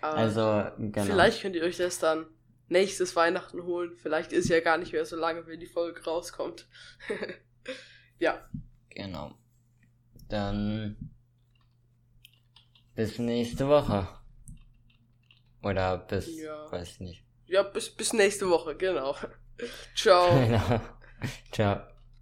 [0.00, 1.04] also, genau.
[1.04, 2.26] Vielleicht könnt ihr euch das dann
[2.68, 3.94] nächstes Weihnachten holen.
[3.94, 6.66] Vielleicht ist ja gar nicht mehr so lange, wenn die Folge rauskommt.
[8.18, 8.48] ja.
[8.90, 9.32] Genau.
[10.28, 10.96] Dann
[12.94, 14.08] bis nächste Woche.
[15.62, 16.70] Oder bis, ja.
[16.70, 17.24] weiß nicht.
[17.46, 19.16] Ja, bis, bis nächste Woche, genau.
[19.94, 20.30] Ciao.
[20.46, 20.80] Genau.
[21.50, 21.95] Ciao.